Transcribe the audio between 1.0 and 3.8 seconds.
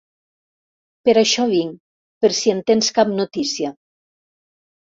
Per això vinc, per si en tens cap notícia.